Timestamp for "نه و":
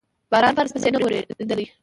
0.93-1.03